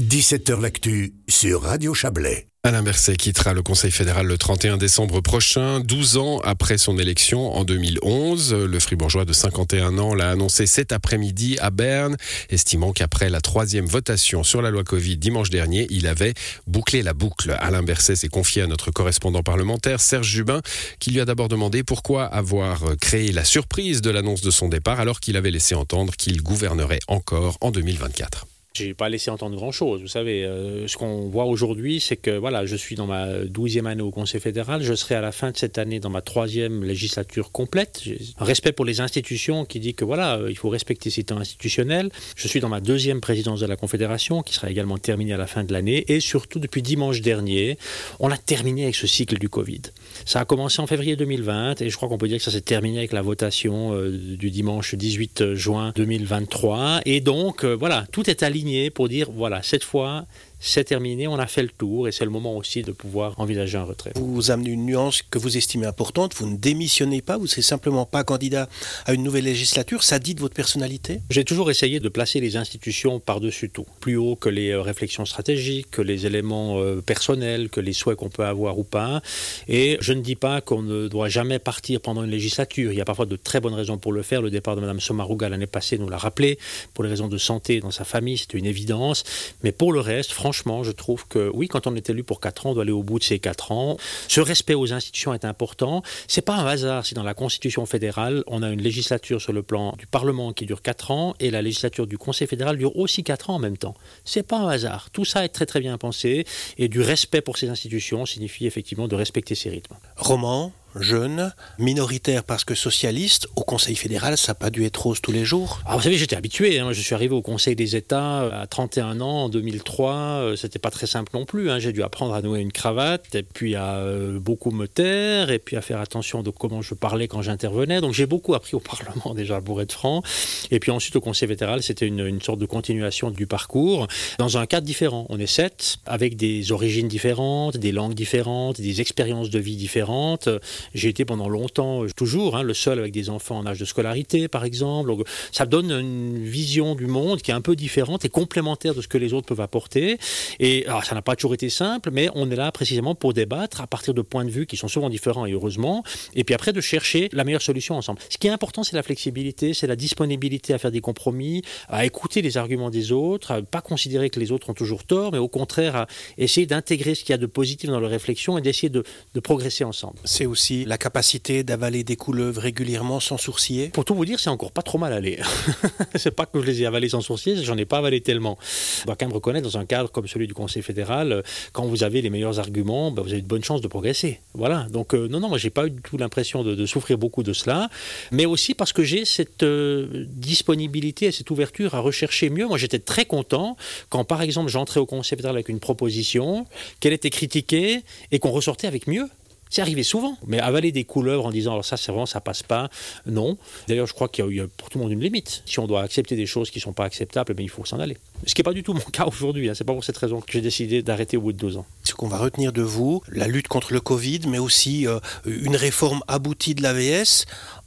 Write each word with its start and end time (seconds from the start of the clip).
17h 0.00 0.60
L'actu 0.60 1.14
sur 1.28 1.62
Radio 1.62 1.94
Chablais. 1.94 2.48
Alain 2.64 2.82
Berset 2.82 3.14
quittera 3.14 3.52
le 3.52 3.62
Conseil 3.62 3.92
fédéral 3.92 4.26
le 4.26 4.36
31 4.36 4.76
décembre 4.76 5.20
prochain, 5.20 5.78
12 5.78 6.16
ans 6.16 6.40
après 6.40 6.78
son 6.78 6.98
élection 6.98 7.54
en 7.54 7.62
2011. 7.62 8.54
Le 8.54 8.80
fribourgeois 8.80 9.24
de 9.24 9.32
51 9.32 9.98
ans 9.98 10.14
l'a 10.14 10.30
annoncé 10.30 10.66
cet 10.66 10.90
après-midi 10.90 11.58
à 11.60 11.70
Berne, 11.70 12.16
estimant 12.50 12.92
qu'après 12.92 13.30
la 13.30 13.40
troisième 13.40 13.86
votation 13.86 14.42
sur 14.42 14.62
la 14.62 14.70
loi 14.70 14.82
Covid 14.82 15.16
dimanche 15.16 15.50
dernier, 15.50 15.86
il 15.90 16.08
avait 16.08 16.34
bouclé 16.66 17.02
la 17.02 17.14
boucle. 17.14 17.56
Alain 17.60 17.84
Berset 17.84 18.16
s'est 18.16 18.28
confié 18.28 18.62
à 18.62 18.66
notre 18.66 18.90
correspondant 18.90 19.44
parlementaire 19.44 20.00
Serge 20.00 20.26
Jubin, 20.26 20.60
qui 20.98 21.12
lui 21.12 21.20
a 21.20 21.24
d'abord 21.24 21.48
demandé 21.48 21.84
pourquoi 21.84 22.24
avoir 22.24 22.96
créé 23.00 23.30
la 23.30 23.44
surprise 23.44 24.02
de 24.02 24.10
l'annonce 24.10 24.40
de 24.40 24.50
son 24.50 24.68
départ 24.68 24.98
alors 24.98 25.20
qu'il 25.20 25.36
avait 25.36 25.52
laissé 25.52 25.76
entendre 25.76 26.16
qu'il 26.16 26.42
gouvernerait 26.42 27.00
encore 27.06 27.58
en 27.60 27.70
2024. 27.70 28.46
J'ai 28.76 28.92
pas 28.92 29.08
laissé 29.08 29.30
entendre 29.30 29.54
grand-chose. 29.54 30.00
Vous 30.00 30.08
savez, 30.08 30.44
euh, 30.44 30.88
ce 30.88 30.96
qu'on 30.96 31.28
voit 31.28 31.44
aujourd'hui, 31.44 32.00
c'est 32.00 32.16
que 32.16 32.36
voilà, 32.36 32.66
je 32.66 32.74
suis 32.74 32.96
dans 32.96 33.06
ma 33.06 33.44
douzième 33.44 33.86
année 33.86 34.02
au 34.02 34.10
Conseil 34.10 34.40
fédéral. 34.40 34.82
Je 34.82 34.94
serai 34.94 35.14
à 35.14 35.20
la 35.20 35.30
fin 35.30 35.52
de 35.52 35.56
cette 35.56 35.78
année 35.78 36.00
dans 36.00 36.10
ma 36.10 36.22
troisième 36.22 36.82
législature 36.82 37.52
complète. 37.52 38.02
Un 38.36 38.44
respect 38.44 38.72
pour 38.72 38.84
les 38.84 39.00
institutions 39.00 39.64
qui 39.64 39.78
dit 39.78 39.94
que 39.94 40.04
voilà, 40.04 40.38
euh, 40.38 40.50
il 40.50 40.58
faut 40.58 40.70
respecter 40.70 41.10
ces 41.10 41.22
temps 41.22 41.38
institutionnels. 41.38 42.10
Je 42.34 42.48
suis 42.48 42.58
dans 42.58 42.68
ma 42.68 42.80
deuxième 42.80 43.20
présidence 43.20 43.60
de 43.60 43.66
la 43.66 43.76
Confédération, 43.76 44.42
qui 44.42 44.54
sera 44.54 44.68
également 44.68 44.98
terminée 44.98 45.34
à 45.34 45.36
la 45.36 45.46
fin 45.46 45.62
de 45.62 45.72
l'année. 45.72 46.04
Et 46.08 46.18
surtout, 46.18 46.58
depuis 46.58 46.82
dimanche 46.82 47.20
dernier, 47.20 47.78
on 48.18 48.32
a 48.32 48.36
terminé 48.36 48.82
avec 48.82 48.96
ce 48.96 49.06
cycle 49.06 49.38
du 49.38 49.48
Covid. 49.48 49.82
Ça 50.24 50.40
a 50.40 50.44
commencé 50.44 50.82
en 50.82 50.88
février 50.88 51.14
2020 51.14 51.80
et 51.80 51.90
je 51.90 51.96
crois 51.96 52.08
qu'on 52.08 52.18
peut 52.18 52.26
dire 52.26 52.38
que 52.38 52.44
ça 52.44 52.50
s'est 52.50 52.60
terminé 52.60 52.98
avec 52.98 53.12
la 53.12 53.22
votation 53.22 53.94
euh, 53.94 54.10
du 54.10 54.50
dimanche 54.50 54.96
18 54.96 55.54
juin 55.54 55.92
2023. 55.94 57.02
Et 57.04 57.20
donc, 57.20 57.64
voilà, 57.64 58.04
tout 58.10 58.28
est 58.28 58.42
aligné 58.42 58.63
pour 58.90 59.08
dire 59.08 59.30
voilà, 59.30 59.62
cette 59.62 59.84
fois, 59.84 60.26
c'est 60.66 60.84
terminé, 60.84 61.28
on 61.28 61.38
a 61.38 61.46
fait 61.46 61.62
le 61.62 61.68
tour 61.68 62.08
et 62.08 62.12
c'est 62.12 62.24
le 62.24 62.30
moment 62.30 62.56
aussi 62.56 62.82
de 62.82 62.90
pouvoir 62.90 63.38
envisager 63.38 63.76
un 63.76 63.84
retrait. 63.84 64.12
Vous 64.16 64.50
amenez 64.50 64.70
une 64.70 64.86
nuance 64.86 65.20
que 65.20 65.38
vous 65.38 65.58
estimez 65.58 65.86
importante, 65.86 66.34
vous 66.36 66.46
ne 66.46 66.56
démissionnez 66.56 67.20
pas, 67.20 67.36
vous 67.36 67.44
ne 67.44 67.48
serez 67.48 67.62
simplement 67.62 68.06
pas 68.06 68.24
candidat 68.24 68.68
à 69.04 69.12
une 69.12 69.22
nouvelle 69.22 69.44
législature, 69.44 70.02
ça 70.02 70.18
dit 70.18 70.34
de 70.34 70.40
votre 70.40 70.54
personnalité? 70.54 71.20
J'ai 71.28 71.44
toujours 71.44 71.70
essayé 71.70 72.00
de 72.00 72.08
placer 72.08 72.40
les 72.40 72.56
institutions 72.56 73.20
par-dessus 73.20 73.68
tout, 73.68 73.84
plus 74.00 74.16
haut 74.16 74.36
que 74.36 74.48
les 74.48 74.70
euh, 74.70 74.80
réflexions 74.80 75.26
stratégiques, 75.26 75.90
que 75.90 76.00
les 76.00 76.24
éléments 76.24 76.80
euh, 76.80 77.02
personnels, 77.02 77.68
que 77.68 77.80
les 77.80 77.92
souhaits 77.92 78.16
qu'on 78.16 78.30
peut 78.30 78.46
avoir 78.46 78.78
ou 78.78 78.84
pas. 78.84 79.20
Et 79.68 79.98
je 80.00 80.14
ne 80.14 80.22
dis 80.22 80.36
pas 80.36 80.62
qu'on 80.62 80.82
ne 80.82 81.08
doit 81.08 81.28
jamais 81.28 81.58
partir 81.58 82.00
pendant 82.00 82.24
une 82.24 82.30
législature, 82.30 82.90
il 82.90 82.96
y 82.96 83.02
a 83.02 83.04
parfois 83.04 83.26
de 83.26 83.36
très 83.36 83.60
bonnes 83.60 83.74
raisons 83.74 83.98
pour 83.98 84.12
le 84.12 84.22
faire. 84.22 84.40
Le 84.40 84.50
départ 84.50 84.76
de 84.76 84.80
Mme 84.80 85.00
Somaruga 85.00 85.50
l'année 85.50 85.66
passée 85.66 85.98
nous 85.98 86.08
l'a 86.08 86.18
rappelé, 86.18 86.58
pour 86.94 87.04
les 87.04 87.10
raisons 87.10 87.28
de 87.28 87.36
santé 87.36 87.80
dans 87.80 87.90
sa 87.90 88.04
famille, 88.04 88.38
c'était 88.38 88.56
une 88.56 88.64
évidence. 88.64 89.24
Mais 89.62 89.70
pour 89.70 89.92
le 89.92 90.00
reste, 90.00 90.32
franchement, 90.32 90.53
franchement, 90.54 90.84
je 90.84 90.92
trouve 90.92 91.26
que 91.26 91.50
oui, 91.52 91.66
quand 91.66 91.88
on 91.88 91.96
est 91.96 92.10
élu 92.10 92.22
pour 92.22 92.38
4 92.38 92.66
ans, 92.66 92.70
on 92.70 92.74
doit 92.74 92.84
aller 92.84 92.92
au 92.92 93.02
bout 93.02 93.18
de 93.18 93.24
ces 93.24 93.40
4 93.40 93.72
ans. 93.72 93.96
Ce 94.28 94.40
respect 94.40 94.74
aux 94.74 94.92
institutions 94.92 95.34
est 95.34 95.44
important. 95.44 96.02
C'est 96.28 96.42
pas 96.42 96.54
un 96.54 96.66
hasard 96.66 97.04
si 97.04 97.14
dans 97.14 97.24
la 97.24 97.34
Constitution 97.34 97.86
fédérale, 97.86 98.44
on 98.46 98.62
a 98.62 98.70
une 98.70 98.80
législature 98.80 99.40
sur 99.40 99.52
le 99.52 99.64
plan 99.64 99.94
du 99.98 100.06
Parlement 100.06 100.52
qui 100.52 100.64
dure 100.64 100.80
4 100.80 101.10
ans 101.10 101.34
et 101.40 101.50
la 101.50 101.60
législature 101.60 102.06
du 102.06 102.18
Conseil 102.18 102.46
fédéral 102.46 102.78
dure 102.78 102.96
aussi 102.96 103.24
4 103.24 103.50
ans 103.50 103.56
en 103.56 103.58
même 103.58 103.76
temps. 103.76 103.94
C'est 104.24 104.46
pas 104.46 104.58
un 104.58 104.68
hasard. 104.68 105.10
Tout 105.10 105.24
ça 105.24 105.44
est 105.44 105.48
très 105.48 105.66
très 105.66 105.80
bien 105.80 105.98
pensé 105.98 106.46
et 106.78 106.86
du 106.86 107.00
respect 107.00 107.40
pour 107.40 107.58
ces 107.58 107.68
institutions 107.68 108.24
signifie 108.24 108.66
effectivement 108.66 109.08
de 109.08 109.16
respecter 109.16 109.56
ces 109.56 109.70
rythmes. 109.70 109.96
Roman, 110.16 110.72
jeune, 111.00 111.52
minoritaire 111.78 112.44
parce 112.44 112.64
que 112.64 112.74
socialiste, 112.74 113.48
au 113.56 113.62
Conseil 113.62 113.96
fédéral, 113.96 114.36
ça 114.36 114.52
n'a 114.52 114.54
pas 114.54 114.70
dû 114.70 114.84
être 114.84 115.02
rose 115.02 115.20
tous 115.20 115.32
les 115.32 115.44
jours 115.44 115.80
ah, 115.86 115.96
Vous 115.96 116.02
savez, 116.02 116.16
j'étais 116.16 116.36
habitué. 116.36 116.78
Hein. 116.78 116.92
Je 116.92 117.00
suis 117.00 117.14
arrivé 117.14 117.34
au 117.34 117.42
Conseil 117.42 117.76
des 117.76 117.96
États 117.96 118.42
euh, 118.42 118.62
à 118.62 118.66
31 118.66 119.20
ans, 119.20 119.44
en 119.44 119.48
2003. 119.48 120.14
Euh, 120.14 120.56
c'était 120.56 120.78
pas 120.78 120.90
très 120.90 121.06
simple 121.06 121.30
non 121.34 121.44
plus. 121.44 121.70
Hein. 121.70 121.78
J'ai 121.78 121.92
dû 121.92 122.02
apprendre 122.02 122.34
à 122.34 122.42
nouer 122.42 122.60
une 122.60 122.72
cravate, 122.72 123.34
et 123.34 123.42
puis 123.42 123.74
à 123.74 123.96
euh, 123.96 124.38
beaucoup 124.38 124.70
me 124.70 124.86
taire, 124.86 125.50
et 125.50 125.58
puis 125.58 125.76
à 125.76 125.80
faire 125.80 126.00
attention 126.00 126.42
de 126.42 126.50
comment 126.50 126.82
je 126.82 126.94
parlais 126.94 127.28
quand 127.28 127.42
j'intervenais. 127.42 128.00
Donc 128.00 128.12
j'ai 128.12 128.26
beaucoup 128.26 128.54
appris 128.54 128.76
au 128.76 128.80
Parlement 128.80 129.34
déjà, 129.34 129.60
pour 129.60 129.80
être 129.82 129.92
franc. 129.92 130.22
Et 130.70 130.80
puis 130.80 130.90
ensuite, 130.90 131.16
au 131.16 131.20
Conseil 131.20 131.48
fédéral, 131.48 131.82
c'était 131.82 132.06
une, 132.06 132.26
une 132.26 132.40
sorte 132.40 132.58
de 132.58 132.66
continuation 132.66 133.30
du 133.30 133.46
parcours, 133.46 134.06
dans 134.38 134.58
un 134.58 134.66
cadre 134.66 134.86
différent. 134.86 135.26
On 135.28 135.38
est 135.38 135.46
sept, 135.46 135.98
avec 136.06 136.36
des 136.36 136.72
origines 136.72 137.08
différentes, 137.08 137.76
des 137.76 137.92
langues 137.92 138.14
différentes, 138.14 138.80
des 138.80 139.00
expériences 139.00 139.50
de 139.50 139.58
vie 139.58 139.76
différentes. 139.76 140.48
J'ai 140.94 141.08
été 141.08 141.24
pendant 141.24 141.48
longtemps, 141.48 142.04
euh, 142.04 142.08
toujours, 142.14 142.56
hein, 142.56 142.62
le 142.62 142.74
seul 142.74 142.98
avec 142.98 143.12
des 143.12 143.30
enfants 143.30 143.58
en 143.58 143.66
âge 143.66 143.78
de 143.78 143.84
scolarité, 143.84 144.48
par 144.48 144.64
exemple. 144.64 145.08
Donc, 145.08 145.26
ça 145.52 145.66
donne 145.66 145.90
une 145.90 146.44
vision 146.44 146.94
du 146.94 147.06
monde 147.06 147.42
qui 147.42 147.50
est 147.50 147.54
un 147.54 147.60
peu 147.60 147.76
différente 147.76 148.24
et 148.24 148.28
complémentaire 148.28 148.94
de 148.94 149.00
ce 149.00 149.08
que 149.08 149.18
les 149.18 149.32
autres 149.32 149.46
peuvent 149.46 149.60
apporter. 149.60 150.18
Et 150.60 150.86
ça 151.02 151.14
n'a 151.14 151.22
pas 151.22 151.36
toujours 151.36 151.54
été 151.54 151.70
simple, 151.70 152.10
mais 152.12 152.28
on 152.34 152.50
est 152.50 152.56
là 152.56 152.70
précisément 152.72 153.14
pour 153.14 153.32
débattre 153.32 153.80
à 153.80 153.86
partir 153.86 154.14
de 154.14 154.22
points 154.22 154.44
de 154.44 154.50
vue 154.50 154.66
qui 154.66 154.76
sont 154.76 154.88
souvent 154.88 155.08
différents 155.08 155.46
et 155.46 155.52
heureusement. 155.52 156.02
Et 156.34 156.44
puis 156.44 156.54
après, 156.54 156.72
de 156.72 156.80
chercher 156.80 157.28
la 157.32 157.44
meilleure 157.44 157.62
solution 157.62 157.96
ensemble. 157.96 158.20
Ce 158.28 158.38
qui 158.38 158.46
est 158.46 158.50
important, 158.50 158.82
c'est 158.82 158.96
la 158.96 159.02
flexibilité, 159.02 159.74
c'est 159.74 159.86
la 159.86 159.96
disponibilité 159.96 160.74
à 160.74 160.78
faire 160.78 160.90
des 160.90 161.00
compromis, 161.00 161.62
à 161.88 162.04
écouter 162.04 162.42
les 162.42 162.56
arguments 162.56 162.90
des 162.90 163.12
autres, 163.12 163.52
à 163.52 163.62
pas 163.62 163.80
considérer 163.80 164.30
que 164.30 164.40
les 164.40 164.52
autres 164.52 164.70
ont 164.70 164.74
toujours 164.74 165.04
tort, 165.04 165.32
mais 165.32 165.38
au 165.38 165.48
contraire 165.48 165.96
à 165.96 166.06
essayer 166.38 166.66
d'intégrer 166.66 167.14
ce 167.14 167.22
qu'il 167.24 167.30
y 167.30 167.34
a 167.34 167.38
de 167.38 167.46
positif 167.46 167.90
dans 167.90 168.00
leur 168.00 168.10
réflexion 168.10 168.58
et 168.58 168.60
d'essayer 168.60 168.90
de, 168.90 169.04
de 169.34 169.40
progresser 169.40 169.84
ensemble. 169.84 170.18
C'est 170.24 170.46
aussi 170.46 170.73
la 170.84 170.98
capacité 170.98 171.62
d'avaler 171.62 172.02
des 172.04 172.16
couleuvres 172.16 172.60
régulièrement 172.60 173.20
sans 173.20 173.38
sourcier 173.38 173.88
Pour 173.88 174.04
tout 174.04 174.14
vous 174.14 174.24
dire, 174.24 174.40
c'est 174.40 174.50
encore 174.50 174.72
pas 174.72 174.82
trop 174.82 174.98
mal 174.98 175.12
allé. 175.12 175.38
c'est 176.16 176.34
pas 176.34 176.46
que 176.46 176.60
je 176.60 176.66
les 176.66 176.82
ai 176.82 176.86
avalés 176.86 177.10
sans 177.10 177.20
sourcier, 177.20 177.56
j'en 177.62 177.76
ai 177.76 177.84
pas 177.84 177.98
avalé 177.98 178.20
tellement. 178.20 178.58
On 179.02 179.06
doit 179.06 179.16
quand 179.16 179.26
même 179.26 179.34
reconnaître, 179.34 179.68
dans 179.68 179.78
un 179.78 179.86
cadre 179.86 180.10
comme 180.10 180.26
celui 180.26 180.46
du 180.46 180.54
Conseil 180.54 180.82
fédéral, 180.82 181.42
quand 181.72 181.84
vous 181.84 182.02
avez 182.02 182.22
les 182.22 182.30
meilleurs 182.30 182.58
arguments, 182.58 183.10
bah, 183.10 183.22
vous 183.22 183.32
avez 183.32 183.42
de 183.42 183.46
bonnes 183.46 183.64
chances 183.64 183.80
de 183.80 183.88
progresser. 183.88 184.40
Voilà. 184.54 184.86
Donc, 184.90 185.14
euh, 185.14 185.28
non, 185.28 185.40
non, 185.40 185.48
moi, 185.48 185.58
j'ai 185.58 185.70
pas 185.70 185.86
eu 185.86 185.90
du 185.90 186.00
tout 186.00 186.16
l'impression 186.16 186.64
de, 186.64 186.86
souffrir 186.86 187.16
beaucoup 187.16 187.42
de 187.42 187.52
cela, 187.52 187.88
mais 188.30 188.46
aussi 188.46 188.74
parce 188.74 188.92
que 188.92 189.04
j'ai 189.04 189.24
cette 189.24 189.62
euh, 189.62 190.26
disponibilité 190.28 191.26
et 191.26 191.32
cette 191.32 191.50
ouverture 191.50 191.94
à 191.94 192.00
rechercher 192.00 192.50
mieux. 192.50 192.66
Moi, 192.66 192.78
j'étais 192.78 192.98
très 192.98 193.24
content 193.24 193.76
quand, 194.08 194.24
par 194.24 194.42
exemple, 194.42 194.70
j'entrais 194.70 195.00
au 195.00 195.06
Conseil 195.06 195.36
fédéral 195.36 195.56
avec 195.56 195.68
une 195.68 195.80
proposition, 195.80 196.66
qu'elle 197.00 197.12
était 197.12 197.30
critiquée 197.30 198.02
et 198.32 198.38
qu'on 198.38 198.50
ressortait 198.50 198.86
avec 198.86 199.06
mieux. 199.06 199.28
C'est 199.74 199.82
arrivé 199.82 200.04
souvent. 200.04 200.38
Mais 200.46 200.60
avaler 200.60 200.92
des 200.92 201.02
couleuvres 201.02 201.46
en 201.46 201.50
disant 201.50 201.72
alors 201.72 201.84
ça 201.84 201.96
c'est 201.96 202.12
vraiment 202.12 202.26
ça 202.26 202.40
passe 202.40 202.62
pas, 202.62 202.90
non. 203.26 203.58
D'ailleurs 203.88 204.06
je 204.06 204.12
crois 204.14 204.28
qu'il 204.28 204.48
y 204.54 204.60
a 204.60 204.68
pour 204.68 204.88
tout 204.88 204.98
le 204.98 205.02
monde 205.02 205.10
une 205.10 205.20
limite. 205.20 205.64
Si 205.66 205.80
on 205.80 205.88
doit 205.88 206.02
accepter 206.02 206.36
des 206.36 206.46
choses 206.46 206.70
qui 206.70 206.78
ne 206.78 206.82
sont 206.82 206.92
pas 206.92 207.04
acceptables, 207.04 207.54
mais 207.56 207.62
eh 207.62 207.64
il 207.64 207.68
faut 207.68 207.84
s'en 207.84 207.98
aller. 207.98 208.16
Ce 208.46 208.54
qui 208.54 208.60
n'est 208.60 208.64
pas 208.64 208.72
du 208.72 208.84
tout 208.84 208.94
mon 208.94 209.00
cas 209.12 209.24
aujourd'hui. 209.26 209.68
Hein. 209.68 209.72
C'est 209.74 209.82
pas 209.82 209.92
pour 209.92 210.04
cette 210.04 210.16
raison 210.16 210.40
que 210.40 210.52
j'ai 210.52 210.60
décidé 210.60 211.02
d'arrêter 211.02 211.36
au 211.36 211.40
bout 211.40 211.52
de 211.52 211.58
deux 211.58 211.76
ans. 211.76 211.86
Ce 212.04 212.14
qu'on 212.14 212.28
va 212.28 212.38
retenir 212.38 212.72
de 212.72 212.82
vous, 212.82 213.20
la 213.26 213.48
lutte 213.48 213.66
contre 213.66 213.92
le 213.92 214.00
Covid, 214.00 214.42
mais 214.46 214.58
aussi 214.58 215.08
euh, 215.08 215.18
une 215.44 215.74
réforme 215.74 216.22
aboutie 216.28 216.76
de 216.76 216.82
l'AVS 216.82 217.44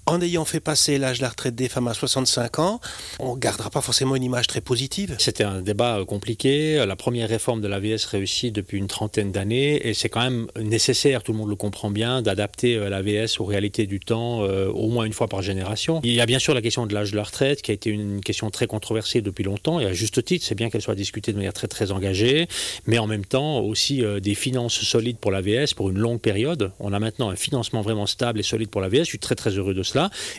en 0.08 0.22
ayant 0.22 0.46
fait 0.46 0.62
passer 0.62 0.98
l'âge 0.98 1.18
de 1.18 1.24
la 1.24 1.30
retraite 1.30 1.54
des 1.54 1.68
femmes 1.68 1.90
à 1.90 1.94
65 1.94 2.60
ans, 2.60 2.80
on 3.20 3.36
ne 3.36 3.40
gardera 3.40 3.70
pas 3.70 3.82
forcément 3.82 4.16
une 4.16 4.24
image 4.24 4.48
très 4.48 4.62
positive. 4.62 5.16
C'était 5.20 5.44
un 5.44 5.62
débat 5.62 6.00
compliqué. 6.08 6.84
La 6.86 6.96
première 6.96 7.28
réforme 7.28 7.60
de 7.60 7.68
l'AVS 7.68 8.06
réussit 8.06 8.56
depuis 8.56 8.78
une 8.78 8.88
trentaine 8.88 9.34
d'années 9.34 9.86
et 9.86 9.94
c'est 9.94 10.08
quand 10.08 10.22
même 10.22 10.48
nécessaire, 10.58 11.24
tout 11.24 11.34
le 11.34 11.38
monde 11.38 11.50
le 11.50 11.58
comprend 11.58 11.92
bien, 11.92 12.22
d'adapter 12.22 12.76
euh, 12.76 12.90
l'AVS 12.90 13.40
aux 13.40 13.46
réalités 13.46 13.86
du 13.86 14.00
temps 14.00 14.44
euh, 14.44 14.68
au 14.68 14.88
moins 14.88 15.04
une 15.04 15.14
fois 15.14 15.28
par 15.28 15.42
génération. 15.42 16.00
Il 16.04 16.14
y 16.14 16.22
a 16.22 16.26
bien 16.26 16.40
sûr 16.40 16.54
la 16.54 16.62
question 16.62 16.86
de 16.86 16.94
l'âge 16.94 17.12
de 17.12 17.18
la 17.18 17.24
retraite 17.24 17.62
qui 17.62 17.72
a 17.72 17.74
été 17.74 17.90
une 17.90 18.22
question 18.22 18.50
très 18.50 18.68
controversée 18.68 19.22
depuis 19.22 19.44
longtemps 19.44 19.82
et 19.82 19.86
à 19.86 19.94
juste 19.94 20.24
titre, 20.24 20.46
c'est 20.46 20.56
bien 20.56 20.70
qu'elle 20.70 20.82
soit 20.82 20.96
discutée 20.96 21.34
de 21.34 21.38
manière 21.38 21.54
très 21.54 21.68
très 21.68 21.92
engagée, 21.92 22.48
mais 22.86 22.98
en 22.98 23.08
même 23.08 23.26
temps 23.26 23.60
aussi 23.60 24.06
euh, 24.06 24.22
des 24.22 24.36
finances 24.36 24.80
solides 24.80 25.18
pour 25.18 25.32
l'AVS 25.32 25.74
pour 25.76 25.90
une 25.90 25.98
longue 25.98 26.22
période. 26.22 26.72
On 26.80 26.94
a 26.94 27.00
maintenant 27.00 27.30
un 27.30 27.36
financement 27.36 27.82
vraiment 27.82 28.08
stable 28.08 28.40
et 28.40 28.44
solide 28.44 28.70
pour 28.70 28.80
l'AVS. 28.80 29.00
Je 29.00 29.04
suis 29.04 29.20
très 29.20 29.36
très 29.36 29.50
heureux 29.50 29.74
de 29.74 29.84
cela. 29.84 29.97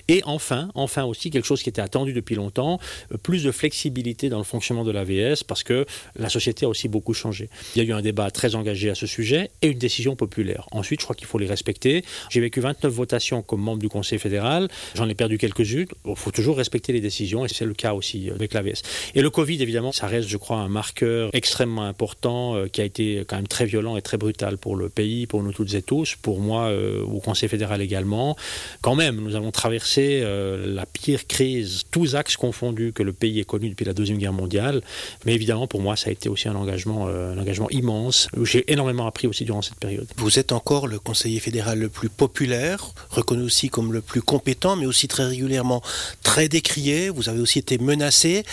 Et 0.08 0.22
enfin, 0.24 0.68
enfin 0.74 1.04
aussi 1.04 1.30
quelque 1.30 1.44
chose 1.44 1.62
qui 1.62 1.68
était 1.68 1.82
attendu 1.82 2.12
depuis 2.12 2.34
longtemps, 2.34 2.78
euh, 3.12 3.16
plus 3.16 3.44
de 3.44 3.50
flexibilité 3.50 4.28
dans 4.28 4.38
le 4.38 4.44
fonctionnement 4.44 4.84
de 4.84 4.90
l'AVS 4.90 5.44
parce 5.46 5.62
que 5.62 5.86
la 6.16 6.28
société 6.28 6.66
a 6.66 6.68
aussi 6.68 6.88
beaucoup 6.88 7.14
changé. 7.14 7.48
Il 7.74 7.82
y 7.82 7.84
a 7.84 7.88
eu 7.88 7.92
un 7.92 8.02
débat 8.02 8.30
très 8.30 8.54
engagé 8.54 8.90
à 8.90 8.94
ce 8.94 9.06
sujet 9.06 9.50
et 9.62 9.68
une 9.68 9.78
décision 9.78 10.16
populaire. 10.16 10.66
Ensuite, 10.70 11.00
je 11.00 11.06
crois 11.06 11.16
qu'il 11.16 11.26
faut 11.26 11.38
les 11.38 11.46
respecter. 11.46 12.04
J'ai 12.30 12.40
vécu 12.40 12.60
29 12.60 12.92
votations 12.92 13.42
comme 13.42 13.60
membre 13.60 13.80
du 13.80 13.88
Conseil 13.88 14.18
fédéral. 14.18 14.68
J'en 14.94 15.08
ai 15.08 15.14
perdu 15.14 15.38
quelques-unes. 15.38 15.86
Il 16.06 16.16
faut 16.16 16.30
toujours 16.30 16.56
respecter 16.56 16.92
les 16.92 17.00
décisions 17.00 17.44
et 17.44 17.48
c'est 17.48 17.64
le 17.64 17.74
cas 17.74 17.94
aussi 17.94 18.30
euh, 18.30 18.34
avec 18.34 18.54
l'AVS. 18.54 18.82
Et 19.14 19.22
le 19.22 19.30
Covid, 19.30 19.62
évidemment, 19.62 19.92
ça 19.92 20.06
reste, 20.06 20.28
je 20.28 20.36
crois, 20.36 20.58
un 20.58 20.68
marqueur 20.68 21.30
extrêmement 21.32 21.84
important 21.84 22.56
euh, 22.56 22.66
qui 22.66 22.80
a 22.80 22.84
été 22.84 23.24
quand 23.26 23.36
même 23.36 23.48
très 23.48 23.66
violent 23.66 23.96
et 23.96 24.02
très 24.02 24.16
brutal 24.16 24.58
pour 24.58 24.76
le 24.76 24.88
pays, 24.88 25.26
pour 25.26 25.42
nous 25.42 25.52
toutes 25.52 25.74
et 25.74 25.82
tous, 25.82 26.16
pour 26.16 26.40
moi 26.40 26.72
au 27.02 27.20
Conseil 27.20 27.48
fédéral 27.48 27.80
également. 27.80 28.36
Quand 28.80 28.94
même, 28.94 29.20
nous 29.20 29.34
avons 29.34 29.47
traversé 29.50 30.20
euh, 30.22 30.66
la 30.66 30.86
pire 30.86 31.26
crise, 31.26 31.82
tous 31.90 32.14
axes 32.14 32.36
confondus 32.36 32.92
que 32.92 33.02
le 33.02 33.12
pays 33.12 33.40
ait 33.40 33.44
connu 33.44 33.68
depuis 33.70 33.84
la 33.84 33.92
Deuxième 33.92 34.18
Guerre 34.18 34.32
mondiale. 34.32 34.82
Mais 35.24 35.34
évidemment, 35.34 35.66
pour 35.66 35.80
moi, 35.80 35.96
ça 35.96 36.08
a 36.08 36.12
été 36.12 36.28
aussi 36.28 36.48
un 36.48 36.54
engagement, 36.54 37.06
euh, 37.08 37.34
un 37.34 37.38
engagement 37.38 37.70
immense. 37.70 38.28
J'ai 38.42 38.70
énormément 38.70 39.06
appris 39.06 39.26
aussi 39.26 39.44
durant 39.44 39.62
cette 39.62 39.78
période. 39.78 40.06
Vous 40.16 40.38
êtes 40.38 40.52
encore 40.52 40.86
le 40.86 40.98
conseiller 40.98 41.40
fédéral 41.40 41.78
le 41.78 41.88
plus 41.88 42.08
populaire, 42.08 42.92
reconnu 43.10 43.42
aussi 43.42 43.68
comme 43.68 43.92
le 43.92 44.00
plus 44.00 44.22
compétent, 44.22 44.76
mais 44.76 44.86
aussi 44.86 45.08
très 45.08 45.24
régulièrement 45.24 45.82
très 46.22 46.48
décrié. 46.48 47.08
Vous 47.08 47.28
avez 47.28 47.40
aussi 47.40 47.58
été 47.58 47.78
menacé. 47.78 48.44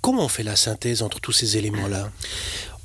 Comment 0.00 0.24
on 0.24 0.28
fait 0.28 0.42
la 0.42 0.56
synthèse 0.56 1.02
entre 1.02 1.20
tous 1.20 1.32
ces 1.32 1.56
éléments-là? 1.56 2.10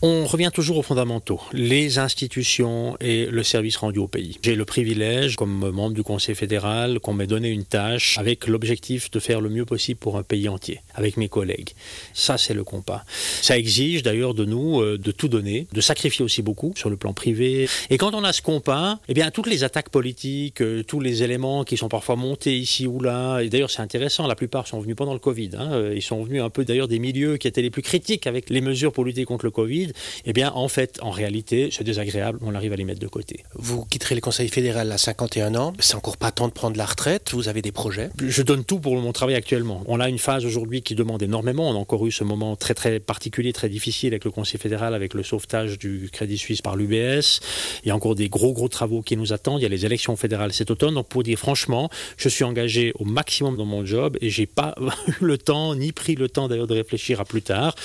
On 0.02 0.26
revient 0.26 0.50
toujours 0.54 0.78
aux 0.78 0.82
fondamentaux, 0.82 1.42
les 1.52 2.00
institutions 2.00 2.96
et 3.02 3.26
le 3.26 3.44
service 3.44 3.76
rendu 3.76 4.00
au 4.00 4.08
pays. 4.08 4.40
J'ai 4.42 4.56
le 4.56 4.64
privilège, 4.64 5.36
comme 5.36 5.72
membre 5.72 5.94
du 5.94 6.04
Conseil 6.04 6.36
fédéral, 6.36 7.02
qu'on 7.02 7.12
m'ait 7.12 7.28
donné 7.28 7.50
une 7.50 7.66
tâche 7.66 8.18
avec 8.18 8.48
l'objectif 8.48 9.12
de 9.12 9.20
faire 9.20 9.42
le 9.42 9.50
mieux 9.50 9.66
possible 9.66 10.00
pour 10.00 10.16
un 10.16 10.24
pays 10.24 10.48
entier, 10.48 10.80
avec 10.96 11.18
mes 11.18 11.28
collègues. 11.28 11.72
Ça, 12.14 12.38
c'est 12.38 12.54
le 12.54 12.64
compas. 12.64 13.04
Ça 13.42 13.58
exige 13.58 14.02
d'ailleurs 14.02 14.34
de 14.34 14.46
nous 14.46 14.80
euh, 14.80 14.98
de 14.98 15.12
tout 15.12 15.28
donner, 15.28 15.68
de 15.74 15.82
sacrifier 15.82 16.24
aussi 16.24 16.42
beaucoup 16.42 16.72
sur 16.78 16.90
le 16.90 16.96
plan 16.96 17.12
privé. 17.12 17.68
Et 17.90 17.98
quand 17.98 18.14
on 18.14 18.24
a 18.24 18.32
ce 18.32 18.42
compas, 18.42 19.00
eh 19.10 19.14
bien, 19.14 19.32
toutes 19.32 19.48
les 19.48 19.66
attaques 19.66 19.90
politiques, 19.90 20.62
euh, 20.62 20.82
tous 20.82 21.02
les 21.02 21.24
éléments 21.24 21.66
qui 21.66 21.76
sont 21.76 21.90
parfois 21.90 22.16
montés 22.16 22.58
ici 22.58 22.88
ou 22.88 23.02
là, 23.02 23.42
et 23.42 23.50
d'ailleurs, 23.50 23.70
c'est 23.70 23.82
intéressant, 23.82 24.28
la 24.28 24.36
plupart 24.36 24.66
sont 24.66 24.80
venus 24.80 24.96
pendant 24.96 25.14
le 25.14 25.20
Covid. 25.20 25.50
Hein, 25.58 25.92
ils 25.94 26.02
sont 26.02 26.24
venus 26.24 26.42
un 26.42 26.50
peu 26.50 26.64
d'ailleurs 26.64 26.88
des 26.88 27.00
milieux 27.00 27.36
qui 27.36 27.50
étaient 27.50 27.62
les 27.62 27.70
plus 27.70 27.82
critiques 27.82 28.28
avec 28.28 28.50
les 28.50 28.62
mesures 28.62 28.94
pour 28.94 29.04
lutter 29.04 29.26
contre 29.26 29.44
le 29.44 29.52
Covid 29.52 29.89
eh 30.26 30.34
bien, 30.34 30.52
en 30.54 30.68
fait, 30.68 31.00
en 31.02 31.12
réalité, 31.12 31.70
c'est 31.72 31.84
désagréable, 31.84 32.40
on 32.42 32.56
arrive 32.56 32.74
à 32.74 32.76
les 32.76 32.86
mettre 32.86 33.00
de 33.00 33.08
côté. 33.08 33.44
Vous 33.56 33.86
quitterez 33.86 34.16
le 34.16 34.22
Conseil 34.22 34.50
fédéral 34.50 34.92
à 34.92 34.98
51 34.98 35.56
ans, 35.56 35.74
c'est 35.80 35.96
encore 35.96 36.18
pas 36.18 36.32
temps 36.32 36.48
de 36.48 36.54
prendre 36.54 36.78
la 36.78 36.86
retraite, 36.86 37.32
vous 37.34 37.48
avez 37.48 37.62
des 37.62 37.72
projets 37.72 38.10
Je 38.20 38.42
donne 38.42 38.64
tout 38.64 38.80
pour 38.80 38.96
mon 38.96 39.12
travail 39.12 39.36
actuellement. 39.36 39.84
On 39.88 40.00
a 40.00 40.10
une 40.10 40.20
phase 40.20 40.46
aujourd'hui 40.46 40.82
qui 40.82 40.96
demande 40.96 41.22
énormément, 41.24 41.70
on 41.70 41.74
a 41.74 41.78
encore 41.78 42.06
eu 42.06 42.12
ce 42.12 42.24
moment 42.24 42.56
très 42.56 42.74
très 42.74 43.00
particulier, 43.00 43.54
très 43.54 43.70
difficile 43.70 44.14
avec 44.14 44.26
le 44.26 44.32
Conseil 44.32 44.60
fédéral, 44.60 44.94
avec 44.94 45.14
le 45.14 45.24
sauvetage 45.24 45.78
du 45.78 46.10
Crédit 46.12 46.38
Suisse 46.38 46.62
par 46.62 46.76
l'UBS. 46.76 47.40
Il 47.84 47.88
y 47.88 47.92
a 47.92 47.96
encore 47.96 48.16
des 48.16 48.30
gros 48.30 48.54
gros 48.54 48.68
travaux 48.68 49.02
qui 49.02 49.18
nous 49.18 49.34
attendent, 49.34 49.60
il 49.60 49.64
y 49.64 49.66
a 49.66 49.70
les 49.70 49.86
élections 49.86 50.16
fédérales 50.16 50.54
cet 50.54 50.72
automne, 50.72 50.96
donc 50.96 51.08
pour 51.08 51.24
dire 51.24 51.38
franchement, 51.38 51.90
je 52.18 52.30
suis 52.30 52.44
engagé 52.44 52.92
au 53.00 53.06
maximum 53.06 53.58
dans 53.58 53.66
mon 53.66 53.86
job 53.86 54.18
et 54.22 54.30
j'ai 54.30 54.46
pas 54.46 54.76
eu 55.08 55.26
le 55.26 55.38
temps, 55.38 55.76
ni 55.76 55.92
pris 55.92 56.16
le 56.16 56.30
temps 56.30 56.48
d'ailleurs 56.48 56.68
de 56.68 56.76
réfléchir 56.76 57.20
à 57.20 57.26
plus 57.26 57.42
tard. 57.42 57.76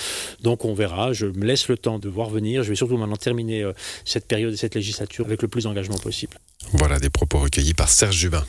Donc 0.43 0.65
on 0.65 0.75
verra, 0.75 1.13
je 1.13 1.27
me 1.27 1.45
laisse 1.45 1.69
le 1.69 1.77
temps 1.77 1.94
de 1.99 2.09
voir 2.09 2.31
venir. 2.31 2.63
Je 2.63 2.69
vais 2.71 2.77
surtout 2.77 2.97
maintenant 2.97 3.17
terminer 3.17 3.63
euh, 3.63 3.73
cette 4.05 4.27
période 4.27 4.53
et 4.53 4.57
cette 4.57 4.75
législature 4.75 5.27
avec 5.27 5.43
le 5.43 5.49
plus 5.49 5.65
d'engagement 5.65 5.99
possible. 5.99 6.39
Voilà 6.73 6.99
des 6.99 7.11
propos 7.11 7.39
recueillis 7.39 7.75
par 7.75 7.89
Serge 7.89 8.17
Jubin. 8.17 8.45